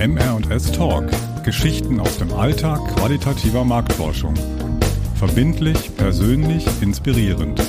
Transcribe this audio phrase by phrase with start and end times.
[0.00, 1.10] MR&S Talk.
[1.44, 4.34] Geschichten aus dem Alltag qualitativer Marktforschung.
[5.16, 7.60] Verbindlich, persönlich, inspirierend.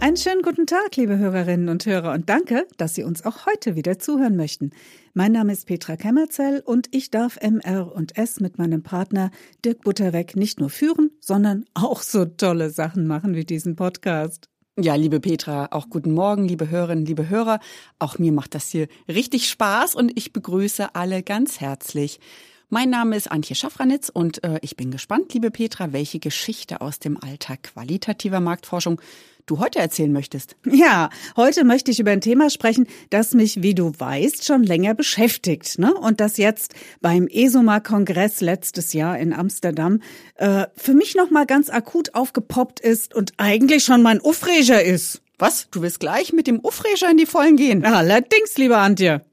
[0.00, 3.74] Einen schönen guten Tag, liebe Hörerinnen und Hörer, und danke, dass Sie uns auch heute
[3.74, 4.72] wieder zuhören möchten.
[5.14, 9.30] Mein Name ist Petra Kämmerzell und ich darf MR und S mit meinem Partner
[9.64, 14.50] Dirk Butterweg nicht nur führen, sondern auch so tolle Sachen machen wie diesen Podcast.
[14.78, 17.60] Ja, liebe Petra, auch guten Morgen, liebe Hörerinnen, liebe Hörer.
[17.98, 22.20] Auch mir macht das hier richtig Spaß und ich begrüße alle ganz herzlich.
[22.68, 26.98] Mein Name ist Antje Schaffranitz und äh, ich bin gespannt, liebe Petra, welche Geschichte aus
[26.98, 29.00] dem Alltag qualitativer Marktforschung
[29.46, 30.56] du heute erzählen möchtest.
[30.66, 34.94] Ja, heute möchte ich über ein Thema sprechen, das mich, wie du weißt, schon länger
[34.94, 35.78] beschäftigt.
[35.78, 35.94] Ne?
[35.94, 40.00] Und das jetzt beim ESOMA-Kongress letztes Jahr in Amsterdam
[40.34, 45.22] äh, für mich nochmal ganz akut aufgepoppt ist und eigentlich schon mein Aufreger ist.
[45.38, 45.68] Was?
[45.70, 47.84] Du willst gleich mit dem Aufreger in die Vollen gehen?
[47.84, 49.24] Allerdings, liebe Antje.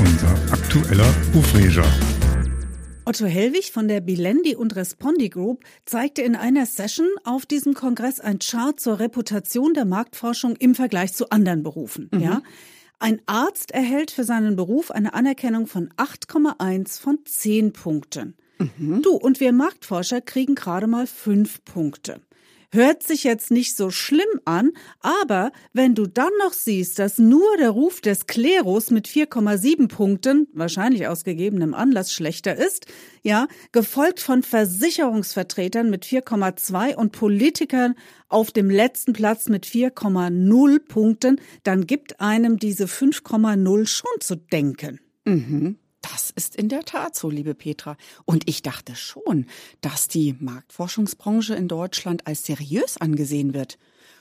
[0.00, 0.36] Unser
[0.72, 1.84] aktueller Aufreger.
[3.04, 8.20] Otto Hellwig von der Bilendi und Respondi Group zeigte in einer Session auf diesem Kongress
[8.20, 12.08] ein Chart zur Reputation der Marktforschung im Vergleich zu anderen Berufen.
[12.10, 12.20] Mhm.
[12.20, 12.42] Ja.
[12.98, 18.34] Ein Arzt erhält für seinen Beruf eine Anerkennung von 8,1 von 10 Punkten.
[18.56, 19.02] Mhm.
[19.02, 22.22] Du und wir Marktforscher kriegen gerade mal 5 Punkte.
[22.74, 24.70] Hört sich jetzt nicht so schlimm an,
[25.00, 30.48] aber wenn du dann noch siehst, dass nur der Ruf des Klerus mit 4,7 Punkten,
[30.54, 32.86] wahrscheinlich aus gegebenem Anlass schlechter ist,
[33.22, 37.94] ja, gefolgt von Versicherungsvertretern mit 4,2 und Politikern
[38.30, 44.98] auf dem letzten Platz mit 4,0 Punkten, dann gibt einem diese 5,0 schon zu denken.
[45.26, 45.76] Mhm.
[46.02, 47.96] Das ist in der Tat so, liebe Petra.
[48.24, 49.46] Und ich dachte schon,
[49.80, 53.78] dass die Marktforschungsbranche in Deutschland als seriös angesehen wird.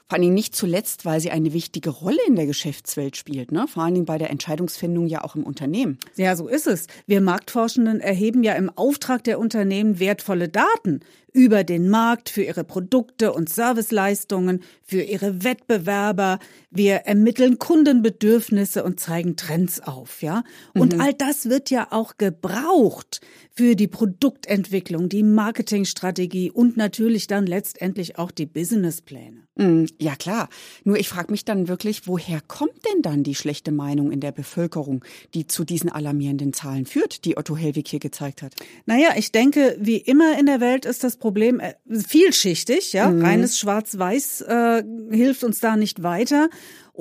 [0.08, 3.66] Vor allen Dingen nicht zuletzt, weil sie eine wichtige Rolle in der Geschäftswelt spielt, ne?
[3.68, 5.98] Vor allen Dingen bei der Entscheidungsfindung ja auch im Unternehmen.
[6.16, 6.88] Ja, so ist es.
[7.08, 11.02] Wir Marktforschenden erheben ja im Auftrag der Unternehmen wertvolle Daten
[11.34, 16.40] über den Markt für ihre Produkte und Serviceleistungen, für ihre Wettbewerber.
[16.70, 20.44] Wir ermitteln Kundenbedürfnisse und zeigen Trends auf, ja?
[20.74, 21.02] Und mhm.
[21.02, 23.22] all das wird ja auch gebraucht
[23.54, 29.48] für die Produktentwicklung, die Marketingstrategie und natürlich dann letztendlich auch die Businesspläne.
[29.56, 29.88] Mhm.
[30.00, 30.50] Ja klar.
[30.84, 34.32] Nur ich frage mich dann wirklich, woher kommt denn dann die schlechte Meinung in der
[34.32, 35.04] Bevölkerung,
[35.34, 38.54] die zu diesen alarmierenden Zahlen führt, die Otto Hellwig hier gezeigt hat?
[38.86, 42.94] Naja, ich denke, wie immer in der Welt ist das Problem äh, vielschichtig.
[42.94, 43.24] Ja, mhm.
[43.24, 46.50] reines Schwarz-Weiß äh, hilft uns da nicht weiter.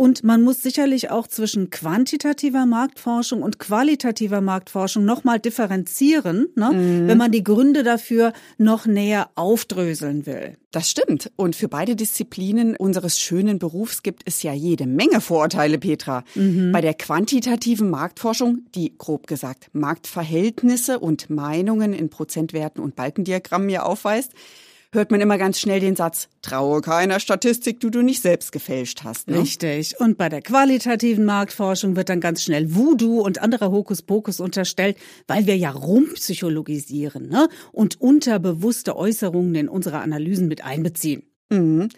[0.01, 7.07] Und man muss sicherlich auch zwischen quantitativer Marktforschung und qualitativer Marktforschung nochmal differenzieren, ne, mhm.
[7.07, 10.57] wenn man die Gründe dafür noch näher aufdröseln will.
[10.71, 11.31] Das stimmt.
[11.37, 16.25] Und für beide Disziplinen unseres schönen Berufs gibt es ja jede Menge Vorurteile, Petra.
[16.35, 16.73] Mhm.
[16.73, 23.83] Bei der quantitativen Marktforschung, die grob gesagt Marktverhältnisse und Meinungen in Prozentwerten und Balkendiagrammen ja
[23.83, 24.33] aufweist,
[24.93, 29.05] hört man immer ganz schnell den Satz, traue keiner Statistik, die du nicht selbst gefälscht
[29.05, 29.29] hast.
[29.29, 29.41] Ne?
[29.41, 29.99] Richtig.
[30.01, 34.97] Und bei der qualitativen Marktforschung wird dann ganz schnell Voodoo und anderer Hokuspokus unterstellt,
[35.27, 37.49] weil wir ja rumpsychologisieren ne?
[37.73, 41.23] und unterbewusste Äußerungen in unsere Analysen mit einbeziehen.
[41.51, 41.89] Mhm.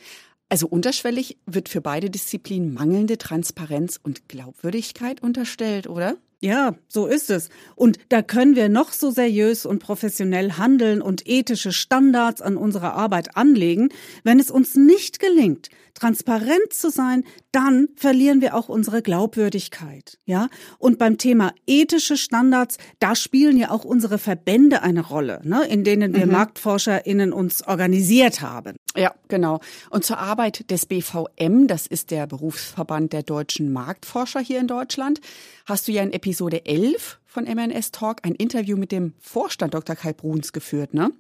[0.49, 6.19] Also unterschwellig wird für beide Disziplinen mangelnde Transparenz und Glaubwürdigkeit unterstellt, oder?
[6.45, 7.51] Ja, so ist es.
[7.77, 12.95] Und da können wir noch so seriös und professionell handeln und ethische Standards an unserer
[12.95, 13.91] Arbeit anlegen.
[14.25, 20.19] Wenn es uns nicht gelingt, transparent zu sein, dann verlieren wir auch unsere Glaubwürdigkeit.
[20.25, 20.49] Ja?
[20.79, 25.65] Und beim Thema ethische Standards, da spielen ja auch unsere Verbände eine Rolle, ne?
[25.67, 26.33] in denen wir mhm.
[26.33, 28.75] MarktforscherInnen uns organisiert haben.
[28.97, 29.61] Ja, genau.
[29.91, 35.21] Und zur Arbeit des BVM, das ist der Berufsverband der deutschen Marktforscher hier in Deutschland,
[35.65, 39.97] hast du ja in Episode 11 von MNS Talk ein Interview mit dem Vorstand Dr.
[39.97, 41.11] Kai Bruns geführt, ne?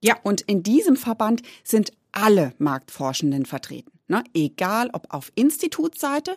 [0.00, 0.16] Ja.
[0.22, 3.92] Und in diesem Verband sind alle Marktforschenden vertreten.
[4.08, 4.24] Ne?
[4.32, 6.36] Egal ob auf Institutsseite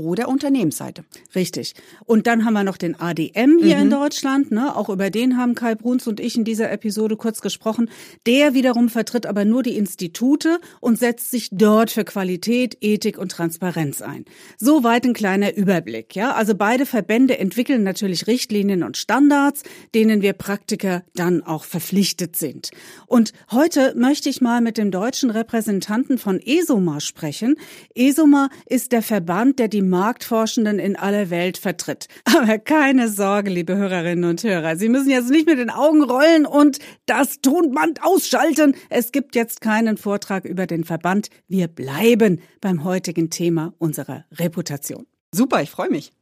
[0.00, 1.04] oder Unternehmensseite.
[1.34, 1.74] Richtig.
[2.04, 3.82] Und dann haben wir noch den ADM hier mhm.
[3.82, 4.50] in Deutschland.
[4.50, 4.74] Ne?
[4.74, 7.90] Auch über den haben Kai Bruns und ich in dieser Episode kurz gesprochen.
[8.26, 13.32] Der wiederum vertritt aber nur die Institute und setzt sich dort für Qualität, Ethik und
[13.32, 14.24] Transparenz ein.
[14.58, 16.16] Soweit ein kleiner Überblick.
[16.16, 19.62] Ja, also beide Verbände entwickeln natürlich Richtlinien und Standards,
[19.94, 22.70] denen wir Praktiker dann auch verpflichtet sind.
[23.06, 27.56] Und heute möchte ich mal mit dem deutschen Repräsentanten von ESOMA sprechen.
[27.94, 32.08] ESOMA ist der Verband, der die Marktforschenden in aller Welt vertritt.
[32.24, 36.46] Aber keine Sorge, liebe Hörerinnen und Hörer, Sie müssen jetzt nicht mit den Augen rollen
[36.46, 38.74] und das Tonband ausschalten.
[38.88, 41.28] Es gibt jetzt keinen Vortrag über den Verband.
[41.48, 45.06] Wir bleiben beim heutigen Thema unserer Reputation.
[45.32, 46.12] Super, ich freue mich.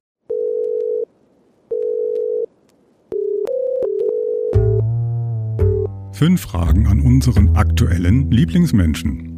[6.19, 9.38] Fünf Fragen an unseren aktuellen Lieblingsmenschen.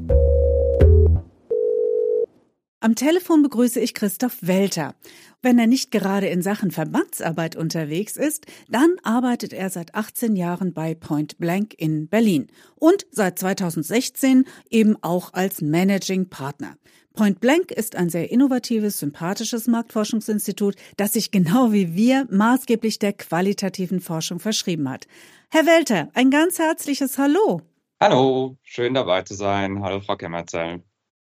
[2.82, 4.94] Am Telefon begrüße ich Christoph Welter.
[5.43, 10.73] Wenn er nicht gerade in Sachen Verbandsarbeit unterwegs ist, dann arbeitet er seit 18 Jahren
[10.73, 12.47] bei Point Blank in Berlin
[12.77, 16.75] und seit 2016 eben auch als Managing Partner.
[17.12, 23.12] Point Blank ist ein sehr innovatives, sympathisches Marktforschungsinstitut, das sich genau wie wir maßgeblich der
[23.12, 25.06] qualitativen Forschung verschrieben hat.
[25.50, 27.61] Herr Welter, ein ganz herzliches Hallo.
[28.00, 29.82] Hallo, schön dabei zu sein.
[29.82, 30.82] Hallo, Frau Kemmerzell.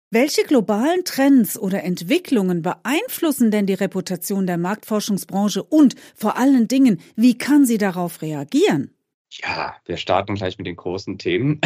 [0.09, 7.01] Welche globalen Trends oder Entwicklungen beeinflussen denn die Reputation der Marktforschungsbranche und vor allen Dingen,
[7.18, 8.94] wie kann sie darauf reagieren?
[9.30, 11.59] Ja, wir starten gleich mit den großen Themen.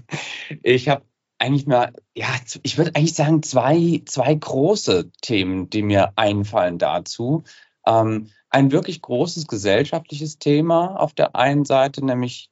[0.62, 1.04] ich habe
[1.38, 2.28] eigentlich mal, ja,
[2.62, 7.44] ich würde eigentlich sagen, zwei, zwei große Themen, die mir einfallen dazu.
[7.86, 12.50] Ähm, ein wirklich großes gesellschaftliches Thema auf der einen Seite, nämlich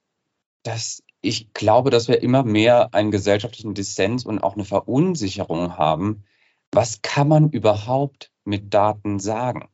[0.64, 6.24] das ich glaube, dass wir immer mehr einen gesellschaftlichen Dissens und auch eine Verunsicherung haben.
[6.72, 9.68] Was kann man überhaupt mit Daten sagen?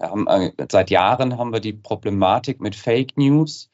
[0.00, 3.70] Haben, äh, seit Jahren haben wir die Problematik mit Fake News,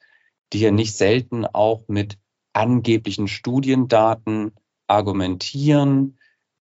[0.53, 2.19] die ja nicht selten auch mit
[2.53, 4.53] angeblichen Studiendaten
[4.87, 6.19] argumentieren.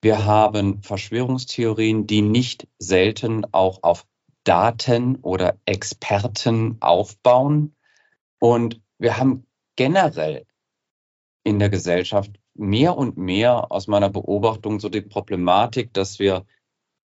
[0.00, 4.06] Wir haben Verschwörungstheorien, die nicht selten auch auf
[4.44, 7.75] Daten oder Experten aufbauen.
[8.38, 9.46] Und wir haben
[9.76, 10.46] generell
[11.44, 16.44] in der Gesellschaft mehr und mehr aus meiner Beobachtung so die Problematik, dass wir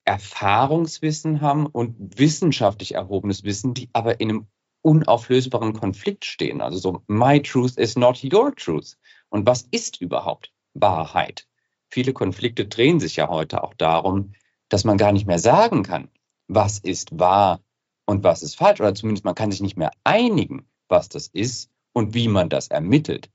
[0.05, 4.47] Erfahrungswissen haben und wissenschaftlich erhobenes Wissen, die aber in einem
[4.83, 6.61] unauflösbaren Konflikt stehen.
[6.61, 8.97] Also so, my truth is not your truth.
[9.29, 11.47] Und was ist überhaupt Wahrheit?
[11.89, 14.33] Viele Konflikte drehen sich ja heute auch darum,
[14.69, 16.09] dass man gar nicht mehr sagen kann,
[16.47, 17.61] was ist wahr
[18.07, 18.81] und was ist falsch.
[18.81, 22.69] Oder zumindest man kann sich nicht mehr einigen, was das ist und wie man das
[22.69, 23.31] ermittelt.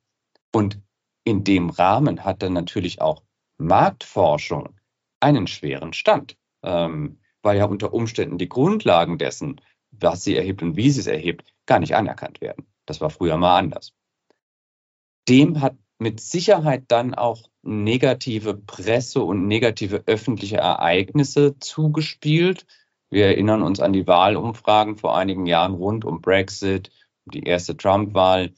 [0.51, 0.79] Und
[1.23, 3.23] in dem Rahmen hat dann natürlich auch
[3.57, 4.75] Marktforschung
[5.19, 9.61] einen schweren Stand, ähm, weil ja unter Umständen die Grundlagen dessen,
[9.91, 12.65] was sie erhebt und wie sie es erhebt, gar nicht anerkannt werden.
[12.85, 13.93] Das war früher mal anders.
[15.27, 22.65] Dem hat mit Sicherheit dann auch negative Presse und negative öffentliche Ereignisse zugespielt.
[23.09, 26.91] Wir erinnern uns an die Wahlumfragen vor einigen Jahren rund um Brexit,
[27.25, 28.53] die erste Trump-Wahl,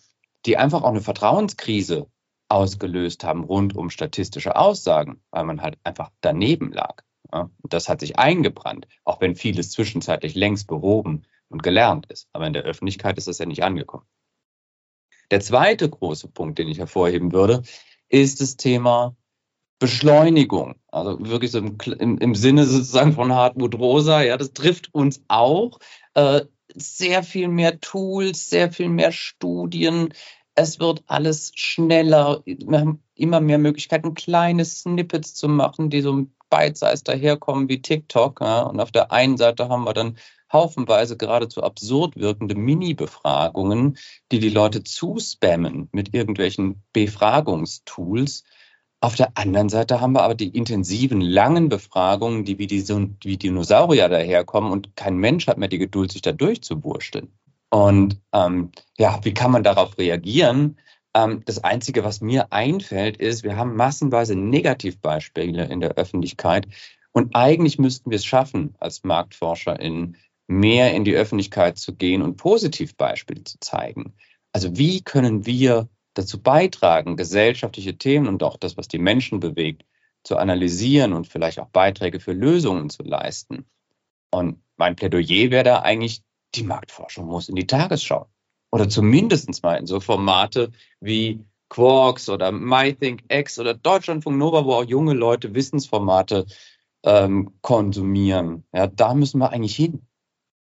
[0.46, 2.08] die einfach auch eine Vertrauenskrise
[2.50, 7.04] ausgelöst haben rund um statistische Aussagen, weil man halt einfach daneben lag.
[7.34, 12.30] Ja, das hat sich eingebrannt, auch wenn vieles zwischenzeitlich längst behoben und gelernt ist.
[12.32, 14.06] Aber in der Öffentlichkeit ist das ja nicht angekommen.
[15.30, 17.64] Der zweite große Punkt, den ich hervorheben würde,
[18.08, 19.18] ist das Thema
[19.80, 20.76] Beschleunigung.
[20.88, 25.22] Also wirklich so im, im, im Sinne sozusagen von Hartmut Rosa, ja, das trifft uns
[25.28, 25.80] auch.
[26.14, 26.46] Äh,
[26.78, 30.14] sehr viel mehr Tools, sehr viel mehr Studien.
[30.56, 32.42] Es wird alles schneller.
[32.46, 38.42] Wir haben immer mehr Möglichkeiten, kleine Snippets zu machen, die so bite-size daherkommen wie TikTok.
[38.42, 38.62] Ja.
[38.62, 40.18] Und auf der einen Seite haben wir dann
[40.52, 43.98] haufenweise geradezu absurd wirkende Mini-Befragungen,
[44.32, 48.44] die die Leute zuspammen mit irgendwelchen Befragungstools.
[49.00, 53.38] Auf der anderen Seite haben wir aber die intensiven, langen Befragungen, die wie, die, wie
[53.38, 57.32] Dinosaurier daherkommen und kein Mensch hat mehr die Geduld, sich da durchzuwursteln.
[57.70, 60.78] Und ähm, ja, wie kann man darauf reagieren?
[61.14, 66.68] Ähm, das Einzige, was mir einfällt, ist, wir haben massenweise Negativbeispiele in der Öffentlichkeit
[67.12, 72.38] und eigentlich müssten wir es schaffen, als MarktforscherInnen mehr in die Öffentlichkeit zu gehen und
[72.38, 74.14] Positivbeispiele zu zeigen.
[74.54, 79.86] Also wie können wir dazu beitragen, gesellschaftliche Themen und auch das, was die Menschen bewegt,
[80.24, 83.66] zu analysieren und vielleicht auch Beiträge für Lösungen zu leisten.
[84.32, 86.22] Und mein Plädoyer wäre da eigentlich,
[86.56, 88.28] die Marktforschung muss in die Tagesschau.
[88.72, 94.84] Oder zumindest mal in so Formate wie Quarks oder MyThinkX oder Deutschlandfunk Nova, wo auch
[94.84, 96.46] junge Leute Wissensformate
[97.04, 98.64] ähm, konsumieren.
[98.74, 100.06] Ja, da müssen wir eigentlich hin.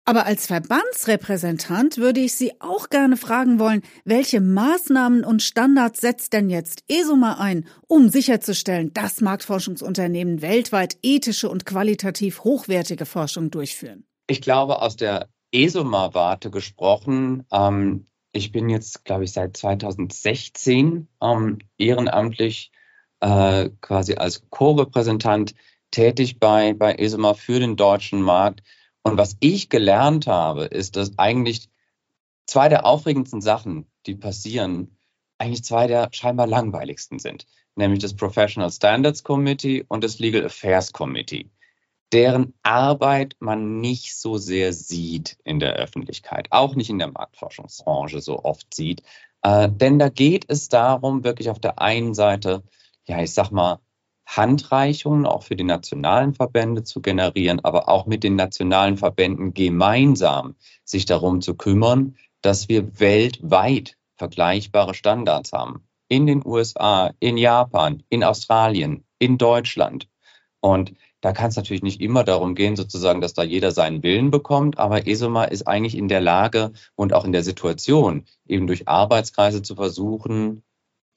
[0.09, 6.33] Aber als Verbandsrepräsentant würde ich Sie auch gerne fragen wollen, welche Maßnahmen und Standards setzt
[6.33, 14.03] denn jetzt ESOMA ein, um sicherzustellen, dass Marktforschungsunternehmen weltweit ethische und qualitativ hochwertige Forschung durchführen?
[14.25, 21.59] Ich glaube, aus der ESOMA-Warte gesprochen, ähm, ich bin jetzt, glaube ich, seit 2016 ähm,
[21.77, 22.71] ehrenamtlich
[23.19, 25.53] äh, quasi als Co-Repräsentant
[25.91, 28.63] tätig bei, bei ESOMA für den deutschen Markt.
[29.03, 31.69] Und was ich gelernt habe, ist, dass eigentlich
[32.45, 34.97] zwei der aufregendsten Sachen, die passieren,
[35.37, 40.91] eigentlich zwei der scheinbar langweiligsten sind, nämlich das Professional Standards Committee und das Legal Affairs
[40.91, 41.49] Committee,
[42.11, 48.19] deren Arbeit man nicht so sehr sieht in der Öffentlichkeit, auch nicht in der Marktforschungsbranche
[48.19, 49.03] so oft sieht.
[49.43, 52.63] Äh, denn da geht es darum, wirklich auf der einen Seite,
[53.07, 53.79] ja, ich sag mal,
[54.37, 60.55] Handreichungen auch für die nationalen Verbände zu generieren, aber auch mit den nationalen Verbänden gemeinsam
[60.85, 65.83] sich darum zu kümmern, dass wir weltweit vergleichbare Standards haben.
[66.07, 70.07] In den USA, in Japan, in Australien, in Deutschland.
[70.59, 74.29] Und da kann es natürlich nicht immer darum gehen, sozusagen, dass da jeder seinen Willen
[74.29, 78.87] bekommt, aber ESOMA ist eigentlich in der Lage und auch in der Situation, eben durch
[78.87, 80.63] Arbeitskreise zu versuchen,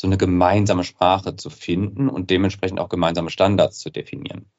[0.02, 4.50] so eine gemeinsame Sprache zu finden und dementsprechend auch gemeinsame Standards zu definieren.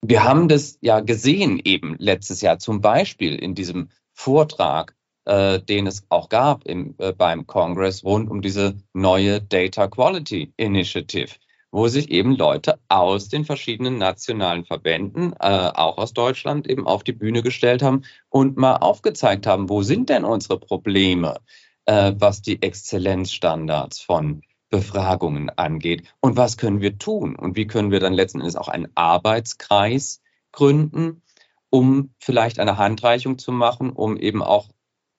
[0.00, 4.96] Wir haben das ja gesehen eben letztes Jahr zum Beispiel in diesem Vortrag,
[5.26, 10.54] äh, den es auch gab im, äh, beim Congress rund um diese neue Data Quality
[10.56, 11.34] Initiative,
[11.70, 17.04] wo sich eben Leute aus den verschiedenen nationalen Verbänden, äh, auch aus Deutschland, eben auf
[17.04, 21.40] die Bühne gestellt haben und mal aufgezeigt haben, wo sind denn unsere Probleme?
[21.86, 26.02] äh, was die Exzellenzstandards von Befragungen angeht.
[26.20, 27.36] Und was können wir tun?
[27.36, 31.22] Und wie können wir dann letzten Endes auch einen Arbeitskreis gründen,
[31.70, 34.68] um vielleicht eine Handreichung zu machen, um eben auch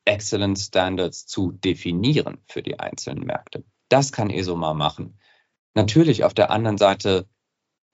[0.06, 3.63] Excellence Standards zu definieren für die einzelnen Märkte.
[3.89, 5.20] Das kann ESOMA machen.
[5.75, 7.27] Natürlich auf der anderen Seite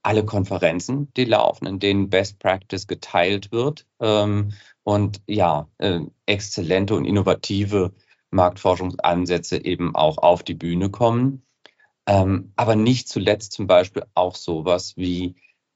[0.04, 6.96] alle Konferenzen, die laufen, in denen Best Practice geteilt wird ähm, und ja, äh, exzellente
[6.96, 7.94] und innovative
[8.34, 11.46] Marktforschungsansätze eben auch auf die Bühne kommen.
[12.06, 15.36] Ähm, aber nicht zuletzt zum Beispiel auch sowas wie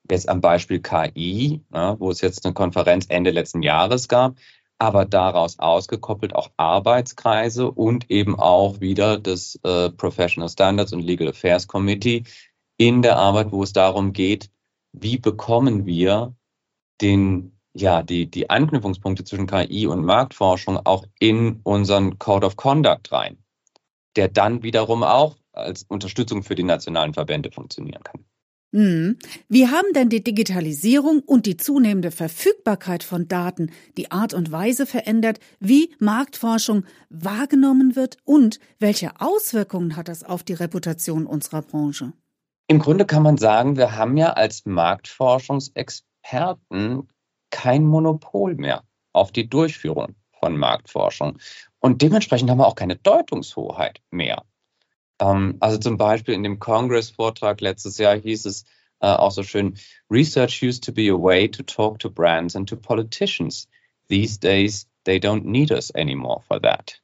[0.09, 4.35] jetzt am Beispiel KI, ja, wo es jetzt eine Konferenz Ende letzten Jahres gab,
[4.79, 11.29] aber daraus ausgekoppelt auch Arbeitskreise und eben auch wieder das äh, Professional Standards und Legal
[11.29, 12.23] Affairs Committee
[12.77, 14.49] in der Arbeit, wo es darum geht,
[14.91, 16.35] wie bekommen wir
[17.01, 23.11] den ja, die, die Anknüpfungspunkte zwischen KI und Marktforschung auch in unseren Code of Conduct
[23.11, 23.37] rein,
[24.15, 28.25] der dann wiederum auch als Unterstützung für die nationalen Verbände funktionieren kann.
[28.73, 29.17] Hm.
[29.47, 34.85] Wie haben denn die Digitalisierung und die zunehmende Verfügbarkeit von Daten die Art und Weise
[34.85, 42.11] verändert, wie Marktforschung wahrgenommen wird und welche Auswirkungen hat das auf die Reputation unserer Branche?
[42.67, 47.07] Im Grunde kann man sagen, wir haben ja als Marktforschungsexperten
[47.49, 51.39] kein Monopol mehr auf die Durchführung von Marktforschung.
[51.79, 54.43] Und dementsprechend haben wir auch keine Deutungshoheit mehr.
[55.19, 58.65] Ähm, also zum Beispiel in dem Congress-Vortrag letztes Jahr hieß es
[58.99, 59.77] äh, auch so schön,
[60.09, 63.67] Research used to be a way to talk to brands and to politicians.
[64.09, 67.01] These days, they don't need us anymore for that.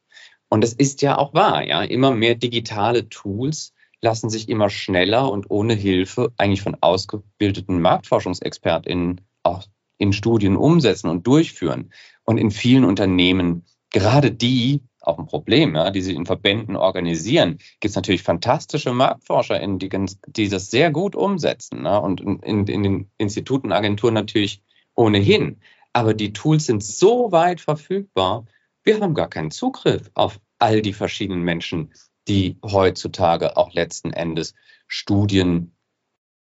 [0.50, 1.84] Und das ist ja auch wahr, ja.
[1.84, 9.22] Immer mehr digitale Tools lassen sich immer schneller und ohne Hilfe eigentlich von ausgebildeten Marktforschungsexpertinnen
[9.44, 9.64] auch
[9.98, 11.92] in Studien umsetzen und durchführen.
[12.24, 17.58] Und in vielen Unternehmen, gerade die, auch ein Problem, ja, die sich in Verbänden organisieren,
[17.80, 19.90] gibt es natürlich fantastische MarktforscherInnen, die,
[20.28, 21.84] die das sehr gut umsetzen.
[21.84, 22.00] Ne?
[22.00, 24.64] Und in, in den Instituten, Agenturen natürlich
[24.96, 25.60] ohnehin.
[25.92, 28.46] Aber die Tools sind so weit verfügbar,
[28.84, 31.94] wir haben gar keinen Zugriff auf all die verschiedenen Menschen,
[32.28, 34.54] die heutzutage auch letzten Endes
[34.88, 35.76] Studien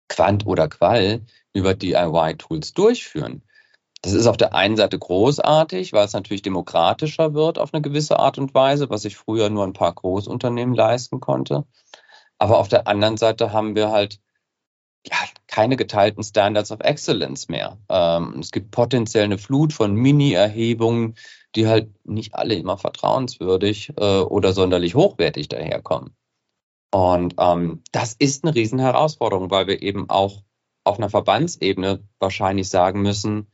[0.07, 1.25] Quant oder Qual
[1.55, 3.41] über DIY-Tools durchführen.
[4.01, 8.19] Das ist auf der einen Seite großartig, weil es natürlich demokratischer wird auf eine gewisse
[8.19, 11.65] Art und Weise, was sich früher nur ein paar Großunternehmen leisten konnte.
[12.38, 14.19] Aber auf der anderen Seite haben wir halt
[15.07, 17.77] ja, keine geteilten Standards of Excellence mehr.
[17.89, 21.15] Ähm, es gibt potenziell eine Flut von Mini-Erhebungen,
[21.55, 26.15] die halt nicht alle immer vertrauenswürdig äh, oder sonderlich hochwertig daherkommen.
[26.91, 30.43] Und ähm, das ist eine Riesenherausforderung, weil wir eben auch
[30.85, 33.51] auf einer Verbandsebene wahrscheinlich sagen müssen,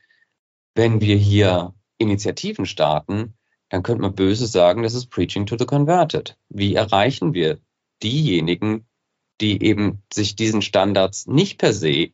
[0.75, 3.35] wenn wir hier Initiativen starten,
[3.69, 6.37] dann könnte man böse sagen, das ist Preaching to the Converted.
[6.49, 7.59] Wie erreichen wir
[8.03, 8.85] diejenigen,
[9.39, 12.11] die eben sich diesen Standards nicht per se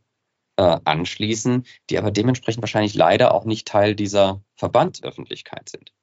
[0.58, 5.94] äh, anschließen, die aber dementsprechend wahrscheinlich leider auch nicht Teil dieser Verbandsöffentlichkeit sind?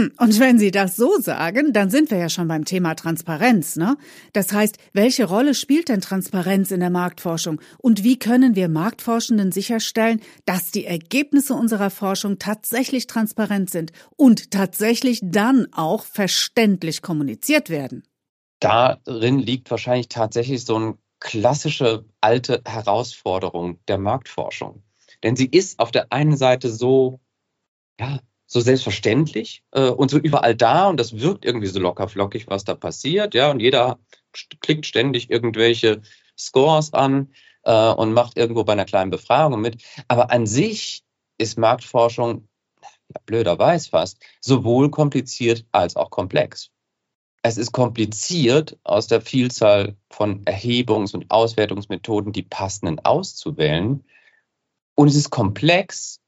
[0.00, 3.76] Hm, und wenn Sie das so sagen, dann sind wir ja schon beim Thema Transparenz,
[3.76, 3.96] ne?
[4.32, 9.52] Das heißt, welche Rolle spielt denn Transparenz in der Marktforschung und wie können wir Marktforschenden
[9.52, 17.68] sicherstellen, dass die Ergebnisse unserer Forschung tatsächlich transparent sind und tatsächlich dann auch verständlich kommuniziert
[17.68, 18.04] werden?
[18.60, 24.82] Darin liegt wahrscheinlich tatsächlich so ein klassische alte Herausforderung der Marktforschung.
[25.22, 27.20] Denn sie ist auf der einen Seite so,
[27.98, 28.20] ja,
[28.52, 32.64] so selbstverständlich äh, und so überall da und das wirkt irgendwie so locker flockig, was
[32.64, 34.00] da passiert, ja, und jeder
[34.60, 36.02] klickt ständig irgendwelche
[36.36, 39.80] Scores an äh, und macht irgendwo bei einer kleinen Befragung mit.
[40.08, 41.04] Aber an sich
[41.38, 42.48] ist Marktforschung,
[42.82, 46.70] ja, blöderweise fast, sowohl kompliziert als auch komplex.
[47.42, 54.04] Es ist kompliziert, aus der Vielzahl von Erhebungs- und Auswertungsmethoden die passenden auszuwählen.
[54.96, 56.19] Und es ist komplex,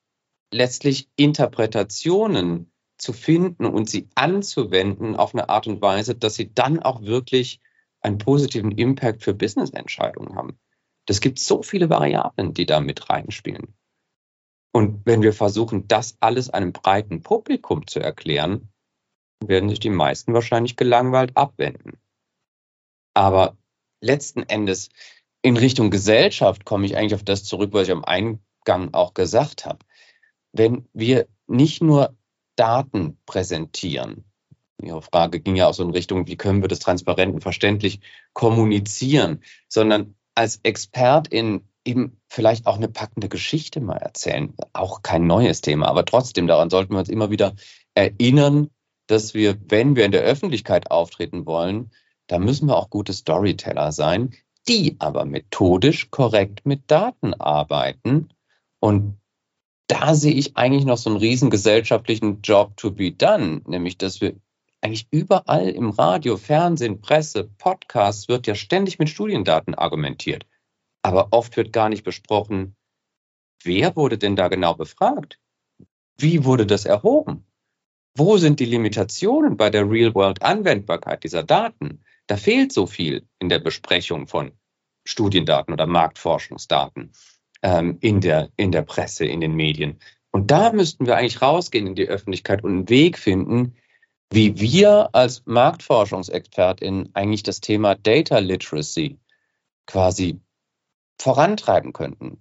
[0.52, 6.80] letztlich Interpretationen zu finden und sie anzuwenden auf eine Art und Weise, dass sie dann
[6.80, 7.60] auch wirklich
[8.00, 10.58] einen positiven Impact für Business-Entscheidungen haben.
[11.06, 13.74] Das gibt so viele Variablen, die da mit reinspielen.
[14.72, 18.72] Und wenn wir versuchen, das alles einem breiten Publikum zu erklären,
[19.44, 21.98] werden sich die meisten wahrscheinlich gelangweilt abwenden.
[23.14, 23.56] Aber
[24.00, 24.88] letzten Endes
[25.42, 29.66] in Richtung Gesellschaft komme ich eigentlich auf das zurück, was ich am Eingang auch gesagt
[29.66, 29.84] habe.
[30.52, 32.16] Wenn wir nicht nur
[32.56, 34.24] Daten präsentieren,
[34.82, 38.00] Ihre Frage ging ja auch so in Richtung, wie können wir das transparent und verständlich
[38.32, 44.54] kommunizieren, sondern als Expertin eben vielleicht auch eine packende Geschichte mal erzählen.
[44.72, 47.54] Auch kein neues Thema, aber trotzdem daran sollten wir uns immer wieder
[47.94, 48.70] erinnern,
[49.06, 51.90] dass wir, wenn wir in der Öffentlichkeit auftreten wollen,
[52.28, 54.32] da müssen wir auch gute Storyteller sein,
[54.68, 58.28] die aber methodisch korrekt mit Daten arbeiten.
[58.78, 59.18] Und
[59.86, 64.20] da sehe ich eigentlich noch so einen riesen gesellschaftlichen Job to be done, nämlich dass
[64.20, 64.34] wir
[64.80, 70.44] eigentlich überall im Radio, Fernsehen, Presse, Podcasts wird ja ständig mit Studiendaten argumentiert.
[71.02, 72.74] Aber oft wird gar nicht besprochen,
[73.62, 75.38] wer wurde denn da genau befragt?
[76.16, 77.46] Wie wurde das erhoben?
[78.16, 82.04] Wo sind die Limitationen bei der Real-World-Anwendbarkeit dieser Daten?
[82.26, 84.52] Da fehlt so viel in der Besprechung von
[85.04, 87.12] Studiendaten oder Marktforschungsdaten
[87.62, 89.98] ähm, in, der, in der Presse, in den Medien.
[90.30, 93.76] Und da müssten wir eigentlich rausgehen in die Öffentlichkeit und einen Weg finden,
[94.30, 99.18] wie wir als Marktforschungsexpertin eigentlich das Thema Data Literacy
[99.86, 100.40] quasi
[101.20, 102.40] vorantreiben könnten.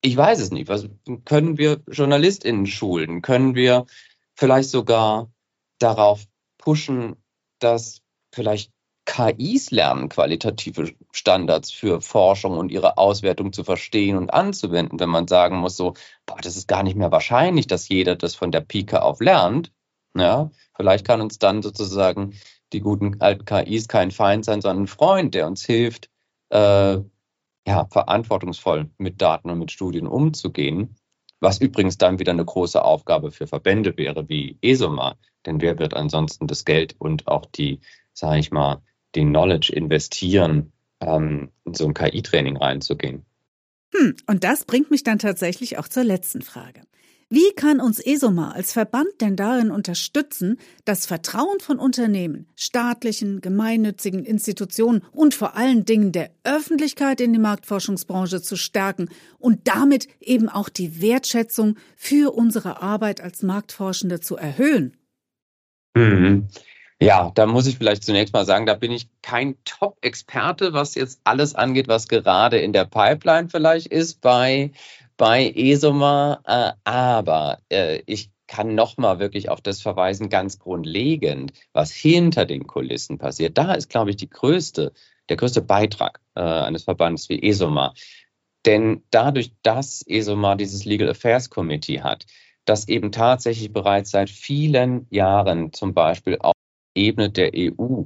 [0.00, 0.68] Ich weiß es nicht.
[0.68, 0.88] Was
[1.24, 3.20] können wir JournalistInnen schulen?
[3.20, 3.84] Können wir
[4.36, 5.30] vielleicht sogar
[5.78, 6.24] darauf
[6.56, 7.16] pushen,
[7.58, 8.00] dass
[8.32, 8.72] vielleicht
[9.08, 15.26] KIs lernen, qualitative Standards für Forschung und ihre Auswertung zu verstehen und anzuwenden, wenn man
[15.26, 15.94] sagen muss, so,
[16.26, 19.72] boah, das ist gar nicht mehr wahrscheinlich, dass jeder das von der Pike auf lernt,
[20.14, 22.34] ja, vielleicht kann uns dann sozusagen
[22.74, 26.10] die guten alten KIs kein Feind sein, sondern ein Freund, der uns hilft,
[26.50, 26.98] äh,
[27.66, 30.96] ja, verantwortungsvoll mit Daten und mit Studien umzugehen.
[31.40, 35.16] Was übrigens dann wieder eine große Aufgabe für Verbände wäre wie ESOMA.
[35.46, 37.80] Denn wer wird ansonsten das Geld und auch die,
[38.12, 38.82] sage ich mal,
[39.18, 43.24] den Knowledge investieren, ähm, in so ein KI-Training reinzugehen?
[43.94, 46.82] Hm, und das bringt mich dann tatsächlich auch zur letzten Frage.
[47.30, 54.24] Wie kann uns ESOMA als Verband denn darin unterstützen, das Vertrauen von Unternehmen, staatlichen, gemeinnützigen
[54.24, 60.48] Institutionen und vor allen Dingen der Öffentlichkeit in die Marktforschungsbranche zu stärken und damit eben
[60.48, 64.96] auch die Wertschätzung für unsere Arbeit als Marktforschende zu erhöhen?
[65.94, 66.48] Mhm.
[67.00, 71.20] Ja, da muss ich vielleicht zunächst mal sagen, da bin ich kein Top-Experte, was jetzt
[71.22, 74.72] alles angeht, was gerade in der Pipeline vielleicht ist bei
[75.16, 81.92] bei ESOMA, äh, aber äh, ich kann nochmal wirklich auf das verweisen, ganz grundlegend, was
[81.92, 83.58] hinter den Kulissen passiert.
[83.58, 84.92] Da ist, glaube ich, die größte,
[85.28, 87.94] der größte Beitrag äh, eines Verbandes wie ESOMA.
[88.64, 92.26] Denn dadurch, dass ESOMA dieses Legal Affairs Committee hat,
[92.64, 96.54] das eben tatsächlich bereits seit vielen Jahren zum Beispiel auf
[96.98, 98.04] Ebene der EU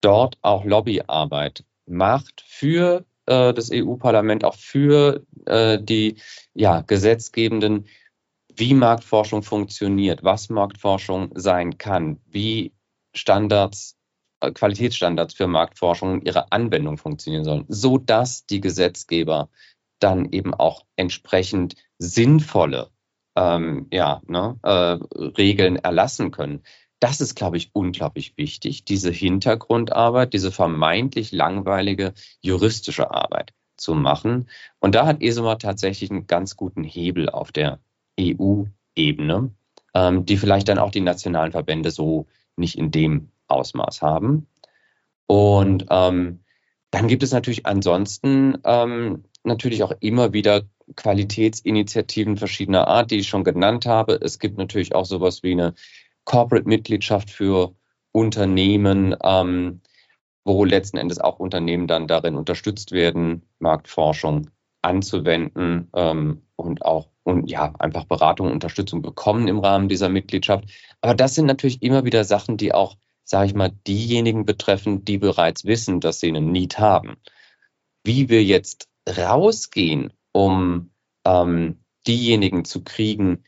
[0.00, 6.16] dort auch Lobbyarbeit macht für äh, das EU-Parlament auch für äh, die
[6.54, 7.86] ja, gesetzgebenden,
[8.54, 12.72] wie Marktforschung funktioniert, was Marktforschung sein kann, wie
[13.14, 13.96] Standards,
[14.40, 19.50] äh, Qualitätsstandards für Marktforschung und ihre Anwendung funktionieren sollen, so dass die Gesetzgeber
[19.98, 22.90] dann eben auch entsprechend sinnvolle
[23.36, 24.98] ähm, ja, ne, äh,
[25.36, 26.62] Regeln erlassen können.
[27.00, 34.48] Das ist, glaube ich, unglaublich wichtig, diese Hintergrundarbeit, diese vermeintlich langweilige juristische Arbeit zu machen.
[34.80, 37.80] Und da hat ESOMA tatsächlich einen ganz guten Hebel auf der
[38.18, 39.50] EU-Ebene,
[39.94, 44.46] ähm, die vielleicht dann auch die nationalen Verbände so nicht in dem Ausmaß haben.
[45.26, 46.40] Und ähm,
[46.90, 50.62] dann gibt es natürlich ansonsten ähm, natürlich auch immer wieder
[50.94, 54.14] Qualitätsinitiativen verschiedener Art, die ich schon genannt habe.
[54.22, 55.74] Es gibt natürlich auch sowas wie eine
[56.26, 57.74] Corporate-Mitgliedschaft für
[58.12, 59.16] Unternehmen.
[59.24, 59.80] Ähm,
[60.46, 64.48] wo letzten Endes auch Unternehmen dann darin unterstützt werden, Marktforschung
[64.80, 70.66] anzuwenden ähm, und auch und ja, einfach Beratung und Unterstützung bekommen im Rahmen dieser Mitgliedschaft.
[71.00, 75.18] Aber das sind natürlich immer wieder Sachen, die auch, sage ich mal, diejenigen betreffen, die
[75.18, 77.16] bereits wissen, dass sie einen Need haben.
[78.04, 80.92] Wie wir jetzt rausgehen, um
[81.24, 83.42] ähm, diejenigen zu kriegen,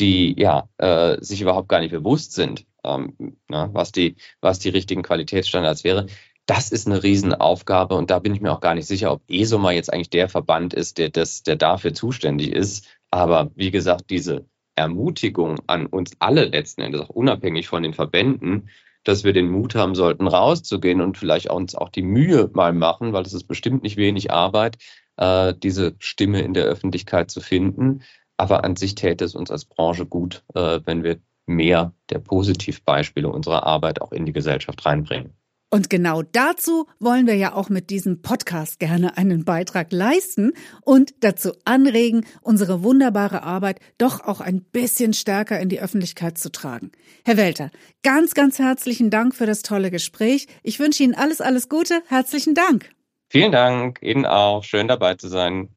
[0.00, 4.58] die ja äh, sich überhaupt gar nicht bewusst sind, ähm, na, ne, was die was
[4.58, 6.06] die richtigen Qualitätsstandards wäre.
[6.46, 9.72] Das ist eine Riesenaufgabe und da bin ich mir auch gar nicht sicher, ob ESOMA
[9.72, 12.88] jetzt eigentlich der Verband ist, der das, der dafür zuständig ist.
[13.10, 18.68] Aber wie gesagt, diese Ermutigung an uns alle letzten Endes, auch unabhängig von den Verbänden,
[19.04, 23.12] dass wir den Mut haben sollten, rauszugehen und vielleicht uns auch die Mühe mal machen,
[23.12, 24.78] weil es ist bestimmt nicht wenig Arbeit,
[25.16, 28.02] äh, diese Stimme in der Öffentlichkeit zu finden.
[28.40, 33.28] Aber an sich täte es uns als Branche gut, äh, wenn wir mehr der Positivbeispiele
[33.28, 35.34] unserer Arbeit auch in die Gesellschaft reinbringen.
[35.68, 41.12] Und genau dazu wollen wir ja auch mit diesem Podcast gerne einen Beitrag leisten und
[41.20, 46.92] dazu anregen, unsere wunderbare Arbeit doch auch ein bisschen stärker in die Öffentlichkeit zu tragen.
[47.26, 47.70] Herr Welter,
[48.02, 50.46] ganz, ganz herzlichen Dank für das tolle Gespräch.
[50.62, 52.00] Ich wünsche Ihnen alles, alles Gute.
[52.08, 52.90] Herzlichen Dank.
[53.28, 54.64] Vielen Dank, Ihnen auch.
[54.64, 55.68] Schön dabei zu sein.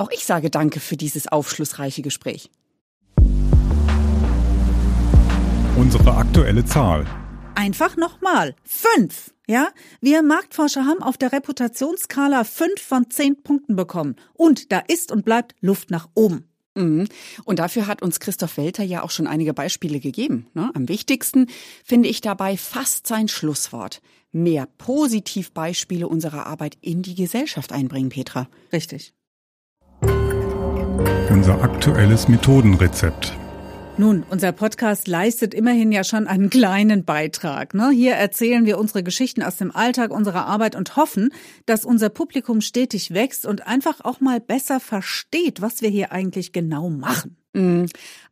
[0.00, 2.50] Auch ich sage Danke für dieses aufschlussreiche Gespräch.
[5.76, 7.04] Unsere aktuelle Zahl.
[7.54, 8.56] Einfach nochmal.
[8.64, 9.34] Fünf.
[9.46, 9.68] Ja,
[10.00, 14.16] wir Marktforscher haben auf der Reputationsskala fünf von zehn Punkten bekommen.
[14.32, 16.48] Und da ist und bleibt Luft nach oben.
[16.74, 17.06] Mhm.
[17.44, 20.46] Und dafür hat uns Christoph Welter ja auch schon einige Beispiele gegeben.
[20.54, 20.70] Ne?
[20.72, 21.46] Am wichtigsten
[21.84, 24.00] finde ich dabei fast sein Schlusswort
[24.32, 28.48] mehr Positivbeispiele unserer Arbeit in die Gesellschaft einbringen, Petra.
[28.72, 29.12] Richtig.
[31.40, 33.32] Unser aktuelles Methodenrezept.
[33.96, 37.72] Nun, unser Podcast leistet immerhin ja schon einen kleinen Beitrag.
[37.72, 37.88] Ne?
[37.88, 41.32] Hier erzählen wir unsere Geschichten aus dem Alltag unserer Arbeit und hoffen,
[41.64, 46.52] dass unser Publikum stetig wächst und einfach auch mal besser versteht, was wir hier eigentlich
[46.52, 47.38] genau machen.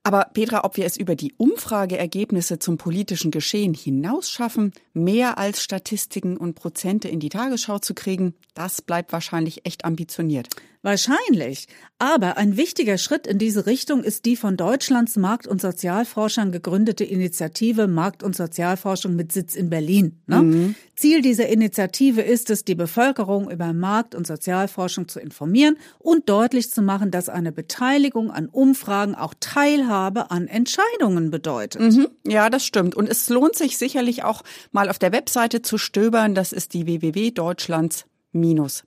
[0.02, 5.62] Aber Petra, ob wir es über die Umfrageergebnisse zum politischen Geschehen hinaus schaffen, mehr als
[5.62, 10.48] Statistiken und Prozente in die Tagesschau zu kriegen, das bleibt wahrscheinlich echt ambitioniert.
[10.82, 11.66] Wahrscheinlich.
[11.98, 17.02] Aber ein wichtiger Schritt in diese Richtung ist die von Deutschlands Markt- und Sozialforschern gegründete
[17.02, 20.20] Initiative Markt- und Sozialforschung mit Sitz in Berlin.
[20.26, 20.42] Ne?
[20.42, 20.74] Mhm.
[20.94, 26.70] Ziel dieser Initiative ist es, die Bevölkerung über Markt- und Sozialforschung zu informieren und deutlich
[26.70, 29.34] zu machen, dass eine Beteiligung an Umfragen auch
[29.88, 31.81] Teilhabe an Entscheidungen bedeutet.
[31.81, 32.09] Mhm.
[32.27, 32.94] Ja, das stimmt.
[32.94, 36.35] Und es lohnt sich sicherlich auch mal auf der Webseite zu stöbern.
[36.35, 38.05] Das ist die www.deutschlands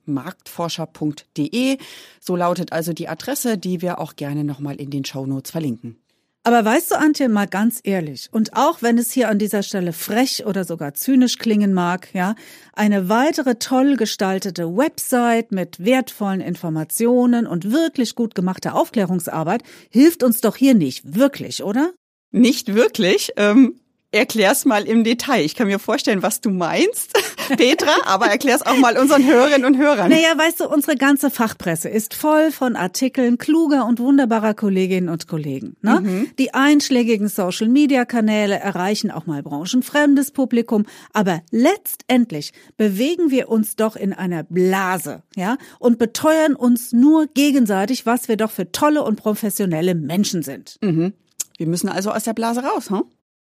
[0.06, 1.78] marktforscher.de.
[2.20, 6.01] So lautet also die Adresse, die wir auch gerne nochmal in den Shownotes verlinken.
[6.44, 9.92] Aber weißt du, Antje, mal ganz ehrlich, und auch wenn es hier an dieser Stelle
[9.92, 12.34] frech oder sogar zynisch klingen mag, ja,
[12.72, 20.40] eine weitere toll gestaltete Website mit wertvollen Informationen und wirklich gut gemachter Aufklärungsarbeit hilft uns
[20.40, 21.92] doch hier nicht wirklich, oder?
[22.32, 23.32] Nicht wirklich.
[23.36, 23.78] Ähm,
[24.14, 25.42] Erklär's mal im Detail.
[25.42, 27.18] Ich kann mir vorstellen, was du meinst,
[27.56, 30.10] Petra, aber erklär's auch mal unseren Hörerinnen und Hörern.
[30.10, 35.28] Naja, weißt du, unsere ganze Fachpresse ist voll von Artikeln kluger und wunderbarer Kolleginnen und
[35.28, 35.76] Kollegen.
[35.80, 36.00] Ne?
[36.00, 36.30] Mhm.
[36.38, 44.12] Die einschlägigen Social-Media-Kanäle erreichen auch mal branchenfremdes Publikum, aber letztendlich bewegen wir uns doch in
[44.12, 49.94] einer Blase, ja, und beteuern uns nur gegenseitig, was wir doch für tolle und professionelle
[49.94, 50.76] Menschen sind.
[50.82, 51.14] Mhm.
[51.56, 53.04] Wir müssen also aus der Blase raus, hm?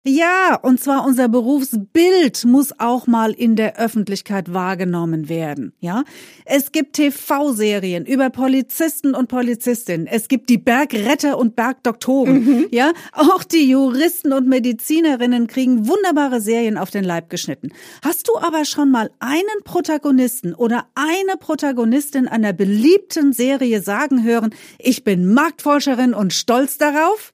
[0.10, 6.04] Ja, und zwar unser Berufsbild muss auch mal in der Öffentlichkeit wahrgenommen werden, ja?
[6.46, 10.08] Es gibt TV-Serien über Polizisten und Polizistinnen.
[10.08, 12.68] Es gibt die Bergretter und Bergdoktoren, mhm.
[12.72, 12.92] ja?
[13.14, 17.70] Auch die Juristen und Medizinerinnen kriegen wunderbare Serien auf den Leib geschnitten.
[18.04, 24.56] Hast du aber schon mal einen Protagonisten oder eine Protagonistin einer beliebten Serie sagen hören,
[24.80, 27.32] ich bin Marktforscherin und stolz darauf?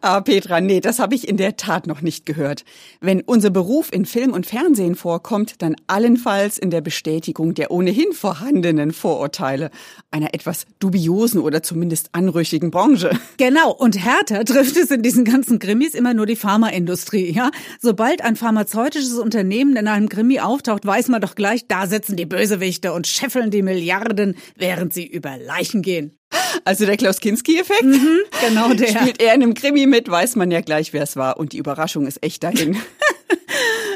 [0.00, 2.64] Ah, Petra, nee, das habe ich in der Tat noch nicht gehört.
[3.00, 8.12] Wenn unser Beruf in Film und Fernsehen vorkommt, dann allenfalls in der Bestätigung der ohnehin
[8.12, 9.70] vorhandenen Vorurteile
[10.10, 13.10] einer etwas dubiosen oder zumindest anrüchigen Branche.
[13.36, 17.50] Genau, und härter trifft es in diesen ganzen Krimis immer nur die Pharmaindustrie, ja?
[17.80, 22.26] Sobald ein pharmazeutisches Unternehmen in einem Krimi auftaucht, weiß man doch gleich, da sitzen die
[22.26, 26.18] Bösewichte und scheffeln die Milliarden, während sie über Leichen gehen.
[26.64, 27.82] Also der Klaus Kinski-Effekt?
[27.82, 28.88] Mhm, genau der.
[28.88, 31.38] Spielt er in einem Krimi mit, weiß man ja gleich, wer es war.
[31.38, 32.76] Und die Überraschung ist echt dahin.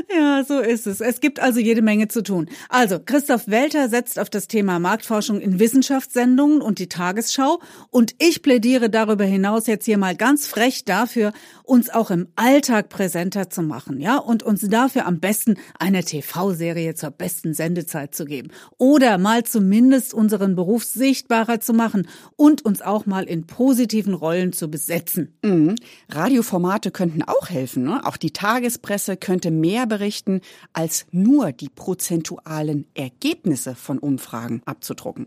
[0.14, 1.00] Ja, so ist es.
[1.00, 2.48] Es gibt also jede Menge zu tun.
[2.68, 7.60] Also, Christoph Welter setzt auf das Thema Marktforschung in Wissenschaftssendungen und die Tagesschau.
[7.90, 11.32] Und ich plädiere darüber hinaus jetzt hier mal ganz frech dafür,
[11.66, 16.94] uns auch im Alltag präsenter zu machen, ja, und uns dafür am besten eine TV-Serie
[16.94, 18.48] zur besten Sendezeit zu geben
[18.78, 24.52] oder mal zumindest unseren Beruf sichtbarer zu machen und uns auch mal in positiven Rollen
[24.52, 25.34] zu besetzen.
[25.42, 25.74] Mhm.
[26.08, 27.84] Radioformate könnten auch helfen.
[27.84, 28.04] Ne?
[28.04, 30.40] Auch die Tagespresse könnte mehr berichten,
[30.72, 35.26] als nur die prozentualen Ergebnisse von Umfragen abzudrucken.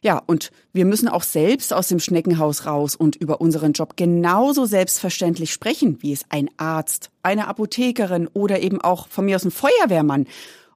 [0.00, 4.64] Ja, und wir müssen auch selbst aus dem Schneckenhaus raus und über unseren Job genauso
[4.64, 9.50] selbstverständlich sprechen, wie es ein Arzt, eine Apothekerin oder eben auch von mir aus ein
[9.50, 10.26] Feuerwehrmann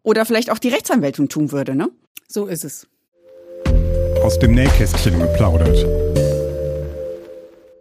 [0.03, 1.89] oder vielleicht auch die Rechtsanwältin tun würde, ne?
[2.27, 2.89] So ist es.
[4.23, 5.87] Aus dem Nähkästchen geplaudert.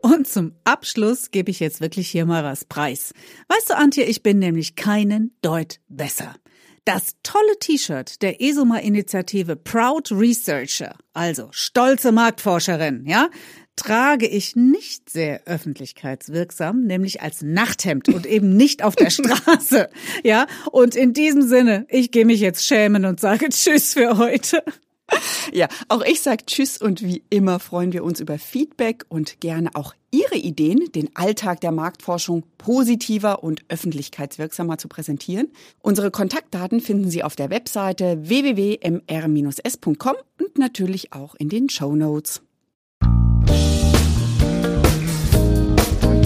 [0.02, 3.14] Und zum Abschluss gebe ich jetzt wirklich hier mal was preis.
[3.48, 6.36] Weißt du, Antje, ich bin nämlich keinen Deut besser.
[6.84, 13.30] Das tolle T-Shirt der ESOMA-Initiative Proud Researcher, also stolze Marktforscherin, ja,
[13.76, 19.90] trage ich nicht sehr öffentlichkeitswirksam, nämlich als Nachthemd und eben nicht auf der Straße.
[20.24, 24.64] Ja, und in diesem Sinne, ich gehe mich jetzt schämen und sage Tschüss für heute.
[25.54, 29.72] Ja, auch ich sage Tschüss und wie immer freuen wir uns über Feedback und gerne
[29.74, 35.50] auch Ihre Ideen, den Alltag der Marktforschung positiver und öffentlichkeitswirksamer zu präsentieren.
[35.82, 42.42] Unsere Kontaktdaten finden Sie auf der Webseite www.mr-s.com und natürlich auch in den Show Notes.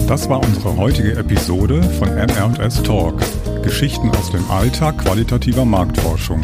[0.08, 3.20] Das war unsere heutige Episode von MR&S Talk.
[3.64, 6.44] Geschichten aus dem Alltag qualitativer Marktforschung.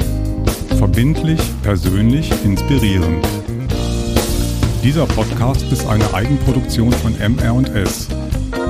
[0.82, 3.24] Verbindlich, persönlich, inspirierend.
[4.84, 8.08] Dieser Podcast ist eine Eigenproduktion von MR&S.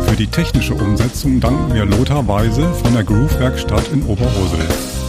[0.08, 5.01] Für die technische Umsetzung danken wir Lothar Weise von der Groove Werkstatt in Oberursel.